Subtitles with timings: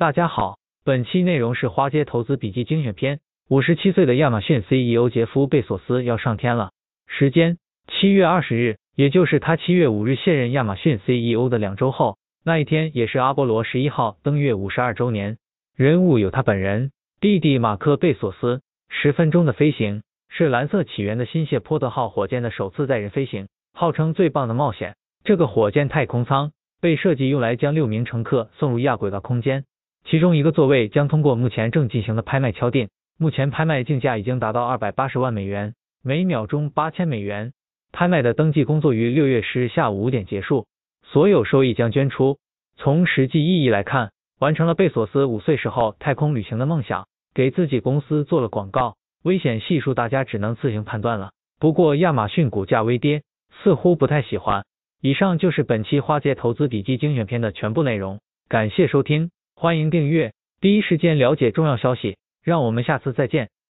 [0.00, 3.20] 大家好，本期内容是花街投资笔记精选篇。
[3.50, 6.70] 五十七岁的亚马逊 CEO 杰夫·贝索斯要上天了。
[7.06, 12.16] 时间：七月二十日，也就是他七月五日卸任亚马逊 CEO 的两周后。
[12.42, 15.36] 那一天也是阿波罗十一号登月五十二周年。
[15.76, 18.62] 人物有他本人、弟弟马克·贝索斯。
[18.88, 24.96] 十分钟的飞行是蓝色起源的新谢泼德号火箭的首次载人飞行，号称最棒的冒险。
[25.24, 29.66] 这个火箭太空舱被设计用来将六名乘客送入亚轨道空间。
[30.04, 37.52] 其中一个座位将通过目前正进行的拍卖敲定，目前拍卖竞价已经达到二百八十万美元，每秒钟八千美元。
[37.92, 40.66] 拍卖的登记工作于六月十日下午五点结束，
[41.02, 42.38] 所有收益将捐出。
[42.76, 48.96] 从实际意义来看，完成了贝索斯五岁时候太空旅行的梦想，给自己公司做了广告。
[49.22, 51.32] 危险系数大家只能自行判断了。
[51.58, 53.22] 不过亚马逊股价微跌，
[53.62, 54.64] 似乎不太喜欢。
[55.02, 59.30] 以上就是本期花街投资笔记精选篇的全部内容，感谢收听。
[59.60, 60.32] 欢迎订阅，
[60.62, 62.16] 第一时间了解重要消息。
[62.42, 63.50] 让我们下次再见。